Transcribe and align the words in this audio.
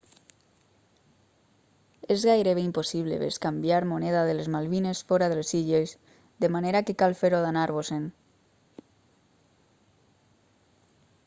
és 2.15 2.23
gairebé 2.29 2.63
impossible 2.69 3.19
bescanviar 3.23 3.83
moneda 3.91 4.23
de 4.29 4.33
les 4.39 4.49
malvines 4.57 5.03
fora 5.13 5.29
de 5.35 5.39
les 5.41 5.53
illes 5.61 5.95
de 6.47 6.51
manera 6.57 6.83
que 6.89 6.97
cal 7.05 7.15
fer-ho 7.21 7.45
d'anar-vos-en 7.47 8.09